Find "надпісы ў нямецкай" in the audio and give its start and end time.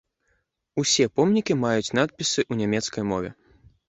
1.99-3.03